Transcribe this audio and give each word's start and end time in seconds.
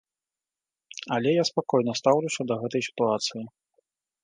Але 1.17 1.29
я 1.35 1.43
спакойна 1.51 1.91
стаўлюся 2.01 2.41
да 2.53 2.59
гэтай 2.65 2.81
сітуацыі. 2.91 3.43